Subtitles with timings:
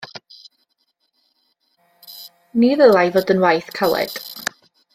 [2.63, 4.19] Ni ddylai fod yn waith caled.